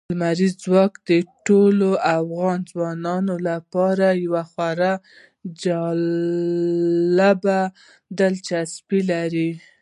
[0.09, 1.11] لمریز ځواک د
[1.47, 4.93] ټولو افغان ځوانانو لپاره یوه خورا
[5.63, 7.41] جالب
[8.19, 9.51] دلچسپي لري.